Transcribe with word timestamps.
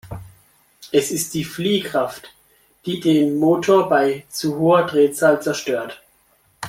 Es 0.91 1.11
ist 1.11 1.35
die 1.35 1.43
Fliehkraft, 1.43 2.33
die 2.87 2.99
den 2.99 3.35
Motor 3.37 3.87
bei 3.87 4.25
zu 4.29 4.57
hoher 4.57 4.87
Drehzahl 4.87 5.39
zerstört. 5.43 6.01